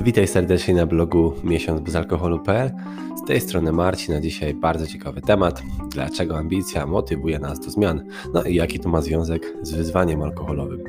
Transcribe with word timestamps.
Witaj 0.00 0.28
serdecznie 0.28 0.74
na 0.74 0.86
blogu 0.86 1.32
miesiącbezalkoholu.pl. 1.44 2.70
Z 3.16 3.26
tej 3.26 3.40
strony 3.40 3.72
Marcin, 3.72 4.14
na 4.14 4.20
dzisiaj 4.20 4.54
bardzo 4.54 4.86
ciekawy 4.86 5.20
temat. 5.20 5.62
Dlaczego 5.90 6.38
ambicja 6.38 6.86
motywuje 6.86 7.38
nas 7.38 7.60
do 7.60 7.70
zmian? 7.70 8.04
No 8.34 8.42
i 8.42 8.54
jaki 8.54 8.80
to 8.80 8.88
ma 8.88 9.00
związek 9.00 9.54
z 9.62 9.72
wyzwaniem 9.72 10.22
alkoholowym? 10.22 10.84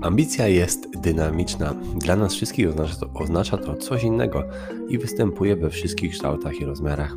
Ambicja 0.00 0.48
jest 0.48 1.00
dynamiczna. 1.00 1.74
Dla 1.96 2.16
nas 2.16 2.34
wszystkich 2.34 2.68
oznacza 2.68 2.96
to, 2.96 3.10
oznacza 3.14 3.56
to 3.56 3.76
coś 3.76 4.02
innego 4.02 4.44
i 4.88 4.98
występuje 4.98 5.56
we 5.56 5.70
wszystkich 5.70 6.12
kształtach 6.12 6.60
i 6.60 6.64
rozmiarach. 6.64 7.16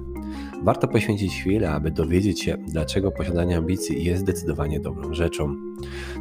Warto 0.64 0.88
poświęcić 0.88 1.34
chwilę, 1.34 1.72
aby 1.72 1.92
dowiedzieć 1.92 2.42
się, 2.42 2.58
dlaczego 2.68 3.12
posiadanie 3.12 3.58
ambicji 3.58 4.04
jest 4.04 4.22
zdecydowanie 4.22 4.80
dobrą 4.80 5.14
rzeczą. 5.14 5.56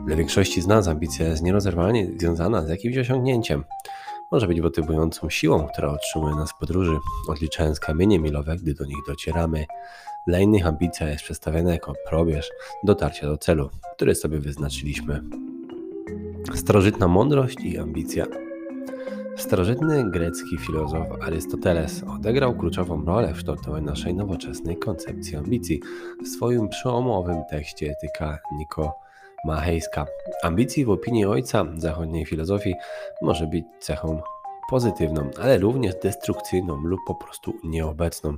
Dla 0.08 0.16
większości 0.16 0.62
z 0.62 0.66
nas 0.66 0.88
ambicja 0.88 1.28
jest 1.28 1.42
nierozerwalnie 1.42 2.06
związana 2.16 2.62
z 2.62 2.68
jakimś 2.68 2.98
osiągnięciem. 2.98 3.64
Może 4.30 4.46
być 4.46 4.60
motywującą 4.60 5.30
siłą, 5.30 5.68
która 5.72 5.88
otrzymuje 5.90 6.34
nas 6.34 6.52
w 6.52 6.58
podróży, 6.58 6.98
odliczając 7.28 7.80
kamienie 7.80 8.18
milowe, 8.18 8.56
gdy 8.56 8.74
do 8.74 8.84
nich 8.84 8.98
docieramy. 9.08 9.66
Dla 10.26 10.40
innych 10.40 10.66
ambicja 10.66 11.08
jest 11.08 11.24
przedstawiana 11.24 11.72
jako 11.72 11.92
probierz 12.08 12.50
dotarcia 12.84 13.26
do 13.26 13.38
celu, 13.38 13.70
który 13.96 14.14
sobie 14.14 14.38
wyznaczyliśmy. 14.38 15.22
Starożytna 16.54 17.08
mądrość 17.08 17.60
i 17.60 17.78
ambicja 17.78 18.26
Starożytny 19.36 20.10
grecki 20.10 20.58
filozof 20.58 21.06
Arystoteles 21.20 22.02
odegrał 22.02 22.56
kluczową 22.56 23.04
rolę 23.04 23.34
w 23.34 23.36
kształtowaniu 23.36 23.86
naszej 23.86 24.14
nowoczesnej 24.14 24.76
koncepcji 24.76 25.36
ambicji 25.36 25.80
w 26.24 26.28
swoim 26.28 26.68
przełomowym 26.68 27.36
tekście 27.50 27.90
Etyka 27.90 28.38
Nikomachejska. 29.44 30.06
Ambicji 30.42 30.84
w 30.84 30.90
opinii 30.90 31.24
ojca 31.24 31.66
zachodniej 31.76 32.26
filozofii 32.26 32.74
może 33.22 33.46
być 33.46 33.64
cechą 33.80 34.22
pozytywną, 34.70 35.30
ale 35.40 35.58
również 35.58 35.94
destrukcyjną 36.02 36.76
lub 36.76 37.00
po 37.06 37.14
prostu 37.14 37.54
nieobecną. 37.64 38.36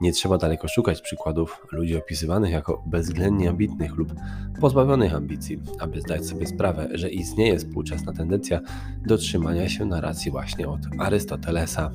Nie 0.00 0.12
trzeba 0.12 0.38
daleko 0.38 0.68
szukać 0.68 1.00
przykładów 1.00 1.66
ludzi 1.72 1.96
opisywanych 1.96 2.50
jako 2.50 2.82
bezwzględnie 2.86 3.48
ambitnych 3.48 3.96
lub 3.96 4.14
pozbawionych 4.60 5.14
ambicji, 5.14 5.58
aby 5.78 6.00
zdać 6.00 6.26
sobie 6.26 6.46
sprawę, 6.46 6.88
że 6.92 7.10
istnieje 7.10 7.58
współczesna 7.58 8.12
tendencja 8.12 8.60
do 9.06 9.16
trzymania 9.16 9.68
się 9.68 9.84
narracji 9.84 10.30
właśnie 10.30 10.68
od 10.68 10.80
Arystotelesa. 10.98 11.90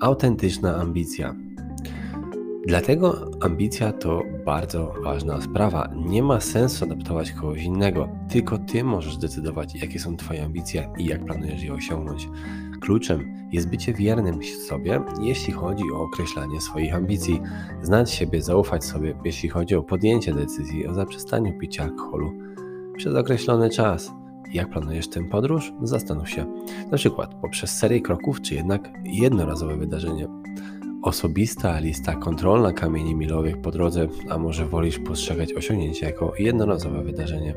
Autentyczna 0.00 0.76
ambicja. 0.76 1.47
Dlatego 2.68 3.30
ambicja 3.40 3.92
to 3.92 4.22
bardzo 4.44 4.94
ważna 5.02 5.40
sprawa. 5.40 5.88
Nie 5.96 6.22
ma 6.22 6.40
sensu 6.40 6.84
adaptować 6.84 7.32
kogoś 7.32 7.62
innego, 7.62 8.08
tylko 8.30 8.58
ty 8.58 8.84
możesz 8.84 9.16
decydować, 9.16 9.74
jakie 9.74 9.98
są 9.98 10.16
twoje 10.16 10.44
ambicje 10.44 10.88
i 10.98 11.04
jak 11.04 11.24
planujesz 11.24 11.62
je 11.62 11.74
osiągnąć. 11.74 12.28
Kluczem 12.80 13.48
jest 13.52 13.68
bycie 13.68 13.94
wiernym 13.94 14.40
sobie, 14.68 15.00
jeśli 15.22 15.52
chodzi 15.52 15.84
o 15.94 16.02
określanie 16.02 16.60
swoich 16.60 16.94
ambicji, 16.94 17.40
znać 17.82 18.10
siebie, 18.10 18.42
zaufać 18.42 18.84
sobie, 18.84 19.14
jeśli 19.24 19.48
chodzi 19.48 19.74
o 19.74 19.82
podjęcie 19.82 20.34
decyzji 20.34 20.86
o 20.86 20.94
zaprzestaniu 20.94 21.58
picia 21.58 21.84
alkoholu 21.84 22.32
przez 22.96 23.14
określony 23.14 23.70
czas. 23.70 24.10
Jak 24.52 24.70
planujesz 24.70 25.08
tę 25.08 25.24
podróż? 25.24 25.72
Zastanów 25.82 26.30
się. 26.30 26.46
Na 26.90 26.98
przykład 26.98 27.34
poprzez 27.34 27.70
serię 27.70 28.00
kroków, 28.00 28.40
czy 28.40 28.54
jednak 28.54 28.90
jednorazowe 29.04 29.76
wydarzenie. 29.76 30.28
Osobista 31.08 31.78
lista 31.78 32.14
kontrolna 32.14 32.72
kamieni 32.72 33.14
milowych 33.14 33.60
po 33.60 33.70
drodze, 33.70 34.08
a 34.28 34.38
może 34.38 34.66
wolisz 34.66 34.98
postrzegać 34.98 35.52
osiągnięcie 35.52 36.06
jako 36.06 36.32
jednorazowe 36.38 37.02
wydarzenie. 37.02 37.54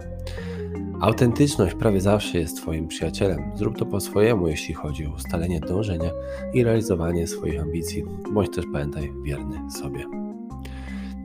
Autentyczność 1.01 1.75
prawie 1.75 2.01
zawsze 2.01 2.37
jest 2.37 2.57
Twoim 2.57 2.87
przyjacielem. 2.87 3.51
Zrób 3.55 3.77
to 3.77 3.85
po 3.85 3.99
swojemu, 3.99 4.47
jeśli 4.47 4.73
chodzi 4.73 5.05
o 5.05 5.11
ustalenie 5.11 5.59
dążenia 5.59 6.11
i 6.53 6.63
realizowanie 6.63 7.27
swoich 7.27 7.61
ambicji. 7.61 8.03
Bądź 8.33 8.55
też 8.55 8.65
pamiętaj 8.73 9.11
wierny 9.23 9.71
sobie. 9.71 10.05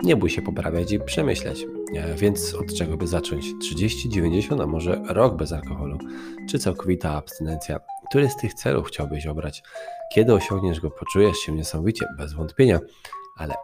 Nie 0.03 0.16
bój 0.16 0.31
się 0.31 0.43
poprawiać 0.43 0.93
i 0.93 1.00
przemyśleć. 1.00 1.66
E, 1.94 2.14
więc 2.14 2.54
od 2.54 2.75
czego 2.75 2.97
by 2.97 3.06
zacząć? 3.06 3.54
30, 3.60 4.08
90, 4.08 4.60
a 4.60 4.66
może 4.66 5.03
rok 5.08 5.37
bez 5.37 5.53
alkoholu? 5.53 5.98
Czy 6.48 6.58
całkowita 6.58 7.10
abstynencja? 7.10 7.81
Który 8.09 8.31
z 8.31 8.37
tych 8.37 8.55
celów 8.55 8.89
chciałbyś 8.89 9.27
obrać? 9.27 9.62
Kiedy 10.15 10.34
osiągniesz 10.34 10.81
go, 10.81 10.91
poczujesz 10.91 11.37
się 11.37 11.53
niesamowicie, 11.53 12.06
bez 12.19 12.33
wątpienia, 12.33 12.78
ale 13.37 13.55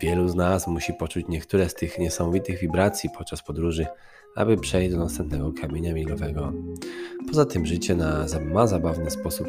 wielu 0.00 0.28
z 0.28 0.34
nas 0.34 0.66
musi 0.66 0.92
poczuć 0.94 1.28
niektóre 1.28 1.68
z 1.68 1.74
tych 1.74 1.98
niesamowitych 1.98 2.58
wibracji 2.58 3.10
podczas 3.18 3.42
podróży, 3.42 3.86
aby 4.36 4.56
przejść 4.56 4.92
do 4.92 4.98
następnego 4.98 5.52
kamienia 5.52 5.94
milowego. 5.94 6.52
Poza 7.28 7.44
tym 7.44 7.66
życie 7.66 7.94
na, 7.94 8.26
ma 8.44 8.66
zabawny 8.66 9.10
sposób 9.10 9.46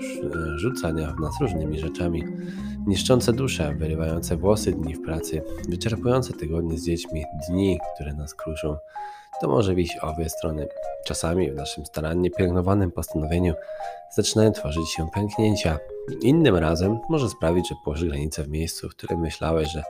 rzucania 0.56 1.14
w 1.18 1.20
nas 1.20 1.34
różnymi 1.42 1.80
rzeczami, 1.80 2.24
niszczące 2.88 3.34
duszę, 3.34 3.76
wyrywające 3.76 4.38
włosy 4.38 4.72
dni 4.72 4.96
w 4.96 5.02
pracy, 5.02 5.42
wyczerpujące 5.70 6.34
tygodnie 6.34 6.78
z 6.78 6.86
dziećmi, 6.86 7.24
dni, 7.50 7.80
które 7.96 8.14
nas 8.14 8.36
kruszą. 8.36 8.78
To 9.42 9.48
może 9.48 9.74
iść 9.74 9.98
obie 10.02 10.30
strony. 10.30 10.68
Czasami 11.06 11.52
w 11.52 11.56
naszym 11.56 11.86
starannie 11.86 12.32
pielęgnowanym 12.32 12.92
postanowieniu 12.92 13.54
zaczynają 14.16 14.52
tworzyć 14.52 14.90
się 14.90 15.08
pęknięcia. 15.14 15.80
Innym 16.22 16.56
razem 16.56 17.00
może 17.10 17.30
sprawić, 17.30 17.70
że 17.70 17.76
położysz 17.84 18.10
granicę 18.10 18.44
w 18.44 18.50
miejscu, 18.50 18.90
w 18.90 18.96
którym 18.96 19.20
myślałeś, 19.20 19.72
że 19.72 19.84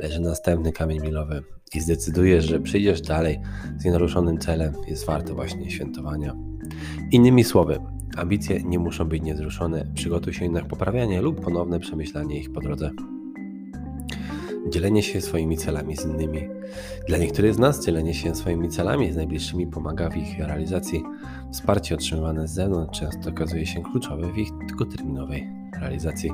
leży 0.00 0.20
następny 0.20 0.72
kamień 0.72 1.00
milowy 1.00 1.42
i 1.74 1.80
zdecydujesz, 1.80 2.44
że 2.44 2.60
przyjdziesz 2.60 3.00
dalej 3.00 3.40
z 3.78 3.84
nienaruszonym 3.84 4.38
celem, 4.38 4.74
jest 4.86 5.06
warto 5.06 5.34
właśnie 5.34 5.70
świętowania. 5.70 6.34
Innymi 7.10 7.44
słowy, 7.44 7.80
ambicje 8.16 8.62
nie 8.62 8.78
muszą 8.78 9.04
być 9.04 9.22
niezruszone, 9.22 9.86
przygotuj 9.94 10.32
się 10.32 10.48
na 10.48 10.64
poprawianie 10.64 11.22
lub 11.22 11.44
ponowne 11.44 11.80
przemyślanie 11.80 12.38
ich 12.38 12.52
po 12.52 12.60
drodze. 12.60 12.90
Dzielenie 14.68 15.02
się 15.02 15.20
swoimi 15.20 15.56
celami 15.56 15.96
z 15.96 16.04
innymi. 16.04 16.48
Dla 17.08 17.18
niektórych 17.18 17.54
z 17.54 17.58
nas 17.58 17.84
dzielenie 17.84 18.14
się 18.14 18.34
swoimi 18.34 18.68
celami 18.68 19.12
z 19.12 19.16
najbliższymi 19.16 19.66
pomaga 19.66 20.10
w 20.10 20.16
ich 20.16 20.38
realizacji. 20.38 21.02
Wsparcie 21.52 21.94
otrzymywane 21.94 22.48
z 22.48 22.50
zewnątrz 22.50 23.00
często 23.00 23.30
okazuje 23.30 23.66
się 23.66 23.82
kluczowe 23.82 24.32
w 24.32 24.38
ich 24.38 24.48
długoterminowej 24.68 25.48
realizacji. 25.80 26.30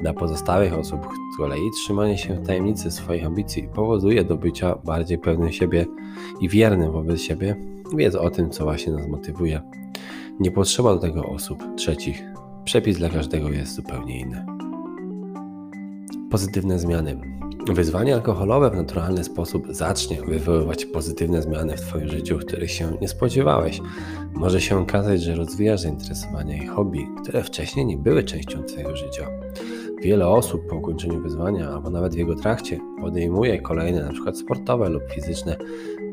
Dla 0.00 0.12
pozostałych 0.12 0.74
osób 0.74 1.00
z 1.34 1.36
kolei 1.36 1.70
trzymanie 1.84 2.18
się 2.18 2.34
w 2.34 2.46
tajemnicy 2.46 2.90
swoich 2.90 3.26
ambicji 3.26 3.68
powoduje 3.74 4.24
do 4.24 4.36
bycia 4.36 4.74
bardziej 4.84 5.18
pewnym 5.18 5.52
siebie 5.52 5.86
i 6.40 6.48
wiernym 6.48 6.92
wobec 6.92 7.20
siebie, 7.20 7.56
wiedz 7.96 8.14
o 8.14 8.30
tym, 8.30 8.50
co 8.50 8.64
właśnie 8.64 8.92
nas 8.92 9.08
motywuje. 9.08 9.60
Nie 10.40 10.50
potrzeba 10.50 10.94
do 10.94 11.00
tego 11.00 11.26
osób 11.26 11.64
trzecich. 11.76 12.24
Przepis 12.64 12.98
dla 12.98 13.08
każdego 13.08 13.50
jest 13.50 13.74
zupełnie 13.74 14.20
inny. 14.20 14.46
Pozytywne 16.30 16.78
zmiany. 16.78 17.20
Wyzwanie 17.68 18.14
alkoholowe 18.14 18.70
w 18.70 18.76
naturalny 18.76 19.24
sposób 19.24 19.66
zacznie 19.70 20.22
wywoływać 20.22 20.84
pozytywne 20.84 21.42
zmiany 21.42 21.76
w 21.76 21.80
Twoim 21.80 22.08
życiu, 22.08 22.38
których 22.38 22.70
się 22.70 22.96
nie 23.00 23.08
spodziewałeś. 23.08 23.80
Może 24.34 24.60
się 24.60 24.78
okazać, 24.78 25.22
że 25.22 25.34
rozwijasz 25.34 25.80
zainteresowania 25.80 26.62
i 26.62 26.66
hobby, 26.66 27.06
które 27.22 27.42
wcześniej 27.42 27.86
nie 27.86 27.96
były 27.96 28.24
częścią 28.24 28.62
Twojego 28.62 28.96
życia. 28.96 29.28
Wiele 30.02 30.28
osób 30.28 30.66
po 30.68 30.76
ukończeniu 30.76 31.22
wyzwania, 31.22 31.68
albo 31.68 31.90
nawet 31.90 32.14
w 32.14 32.18
jego 32.18 32.34
trakcie, 32.34 32.78
podejmuje 33.00 33.62
kolejne, 33.62 34.00
np. 34.00 34.34
sportowe 34.34 34.88
lub 34.88 35.02
fizyczne, 35.12 35.56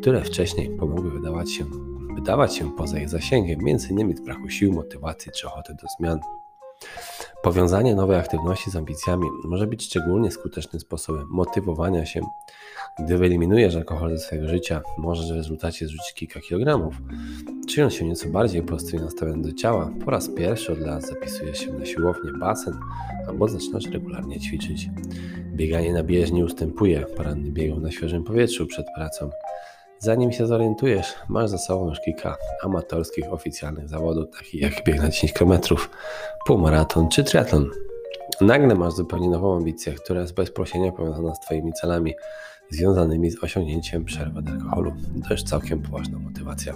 które 0.02 0.22
wcześniej 0.22 0.70
pomogły 0.70 1.12
wydawać 1.12 1.52
się, 1.52 1.66
wydawać 2.16 2.56
się 2.56 2.72
poza 2.72 3.00
ich 3.00 3.10
zasięgiem, 3.10 3.60
m.in. 3.60 4.18
z 4.18 4.22
braku 4.22 4.50
sił, 4.50 4.74
motywacji 4.74 5.32
czy 5.32 5.48
ochoty 5.48 5.74
do 5.74 5.88
zmian. 6.00 6.20
Powiązanie 7.44 7.96
nowej 7.96 8.18
aktywności 8.18 8.72
z 8.72 8.76
ambicjami 8.76 9.28
może 9.44 9.68
być 9.68 9.84
szczególnie 9.86 10.32
skutecznym 10.32 10.80
sposobem 10.80 11.28
motywowania 11.30 12.06
się. 12.06 12.22
Gdy 13.00 13.18
wyeliminujesz 13.18 13.76
alkohol 13.76 14.18
ze 14.18 14.20
swojego 14.20 14.48
życia, 14.48 14.82
możesz 14.98 15.32
w 15.32 15.36
rezultacie 15.36 15.88
zrzucić 15.88 16.14
kilka 16.14 16.40
kilogramów. 16.40 16.96
Czując 17.70 17.94
się 17.94 18.06
nieco 18.06 18.30
bardziej 18.30 18.64
pozytywnie 18.64 19.06
nastawiony 19.06 19.42
do 19.42 19.54
ciała, 19.54 19.92
po 20.06 20.12
raz 20.12 20.30
pierwszy 20.30 20.72
od 20.72 20.80
lat 20.80 21.08
zapisujesz 21.08 21.58
się 21.58 21.74
na 21.74 21.86
siłownię, 21.86 22.32
basen 22.40 22.80
albo 23.28 23.48
zaczynasz 23.48 23.86
regularnie 23.86 24.40
ćwiczyć. 24.40 24.90
Bieganie 25.56 25.94
na 25.94 26.04
bieżni 26.04 26.44
ustępuje, 26.44 27.06
poranny 27.18 27.52
biegą 27.52 27.80
na 27.80 27.92
świeżym 27.92 28.24
powietrzu 28.24 28.68
przed 28.68 28.86
pracą. 28.96 29.30
Zanim 30.04 30.32
się 30.32 30.48
zorientujesz, 30.48 31.14
masz 31.30 31.50
za 31.50 31.58
sobą 31.58 31.90
już 31.90 32.00
kilka 32.00 32.38
amatorskich, 32.64 33.34
oficjalnych 33.34 33.90
zawodów, 33.90 34.38
takich 34.38 34.62
jak 34.62 34.84
bieg 34.84 34.98
na 34.98 35.10
10 35.10 35.34
km, 35.34 35.60
półmaraton 36.46 37.10
czy 37.10 37.24
triatlon. 37.24 37.70
Nagle 38.42 38.76
masz 38.76 38.94
zupełnie 38.94 39.30
nową 39.30 39.58
ambicję, 39.58 39.94
która 39.94 40.22
jest 40.22 40.34
bez 40.34 40.52
prosienia 40.52 40.92
powiązana 40.92 41.36
z 41.36 41.40
Twoimi 41.40 41.74
celami 41.74 42.14
związanymi 42.70 43.32
z 43.32 43.44
osiągnięciem 43.44 44.06
przerwy 44.06 44.40
od 44.40 44.50
alkoholu. 44.50 44.94
To 45.28 45.34
już 45.34 45.44
całkiem 45.44 45.82
poważna 45.82 46.20
motywacja. 46.20 46.76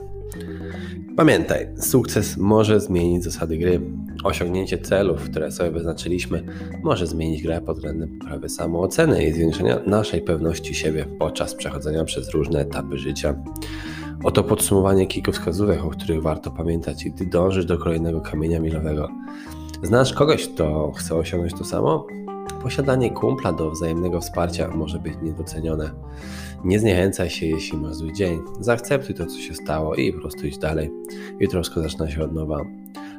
Pamiętaj, 1.16 1.68
sukces 1.80 2.38
może 2.38 2.80
zmienić 2.80 3.24
zasady 3.24 3.58
gry. 3.58 3.82
Osiągnięcie 4.24 4.78
celów, 4.78 5.24
które 5.30 5.52
sobie 5.52 5.72
wyznaczyliśmy, 5.72 6.44
może 6.84 7.08
zmienić 7.08 7.44
grę 7.44 7.62
pod 7.62 7.76
względem 7.76 8.20
poprawy 8.20 8.50
samooceny 8.50 9.26
i 9.26 9.34
zwiększenia 9.34 9.80
naszej 9.86 10.22
pewności 10.22 10.76
siebie 10.76 11.06
podczas 11.20 11.56
przechodzenia 11.56 12.04
przez 12.04 12.30
różne 12.30 12.60
etapy 12.60 12.98
życia. 12.98 13.36
Oto 14.24 14.44
podsumowanie 14.44 15.08
kilku 15.08 15.32
wskazówek, 15.32 15.84
o 15.84 15.90
których 15.90 16.22
warto 16.22 16.52
pamiętać, 16.52 17.06
gdy 17.06 17.26
dążysz 17.26 17.66
do 17.66 17.78
kolejnego 17.78 18.22
kamienia 18.22 18.60
milowego. 18.60 19.10
Znasz 19.84 20.14
kogoś, 20.14 20.48
kto 20.48 20.92
chce 20.92 21.16
osiągnąć 21.16 21.54
to 21.54 21.66
samo? 21.66 22.08
Posiadanie 22.64 23.12
kumpla 23.12 23.54
do 23.54 23.72
wzajemnego 23.72 24.22
wsparcia 24.22 24.68
może 24.68 25.00
być 25.00 25.14
niedocenione. 25.22 25.92
Nie 26.64 26.80
zniechęcaj 26.80 27.30
się, 27.30 27.46
jeśli 27.46 27.78
masz 27.78 27.96
zły 27.96 28.14
dzień. 28.14 28.40
Zaakceptuj 28.60 29.16
to, 29.16 29.26
co 29.26 29.40
się 29.40 29.56
stało 29.56 29.96
i 29.96 30.14
po 30.14 30.20
prostu 30.20 30.48
idź 30.48 30.58
dalej. 30.58 30.92
Jutro 31.40 31.62
wszystko 31.62 31.82
zaczyna 31.82 32.10
się 32.12 32.24
od 32.24 32.34
nowa. 32.34 32.66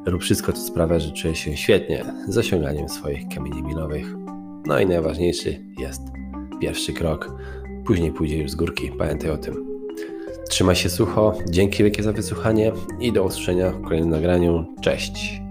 Rób 0.07 0.23
wszystko, 0.23 0.53
co 0.53 0.61
sprawia, 0.61 0.99
że 0.99 1.13
czujesz 1.13 1.39
się 1.39 1.57
świetnie 1.57 2.05
z 2.29 2.39
osiąganiem 2.39 2.89
swoich 2.89 3.29
kamieni 3.35 3.63
milowych. 3.63 4.15
No 4.67 4.81
i 4.81 4.87
najważniejszy 4.87 5.65
jest 5.79 6.03
pierwszy 6.61 6.93
krok. 6.93 7.33
Później 7.87 8.13
pójdzie 8.13 8.39
już 8.39 8.51
z 8.51 8.55
górki. 8.55 8.93
Pamiętaj 8.99 9.31
o 9.31 9.39
tym. 9.39 9.69
Trzymaj 10.49 10.77
się 10.77 10.89
sucho. 10.89 11.33
Dzięki 11.51 11.83
wielkie 11.83 12.03
za 12.03 12.13
wysłuchanie 12.13 12.73
i 13.01 13.13
do 13.13 13.25
usłyszenia 13.25 13.71
w 13.71 13.83
kolejnym 13.83 14.11
nagraniu. 14.11 14.67
Cześć! 14.81 15.48